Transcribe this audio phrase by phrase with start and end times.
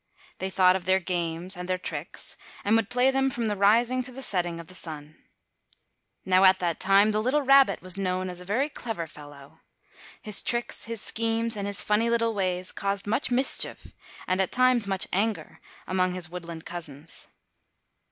[0.39, 4.01] They thought of their games and their tricks, and would play them from the rising
[4.01, 5.15] to the setting of the sun.
[6.25, 9.59] Now, at that time, the little rabbit was known as a very clever fellow.
[10.23, 13.93] His tricks, his schemes, and his funny little ways caused much mischief
[14.25, 17.27] and at times much anger among his woodland cousins.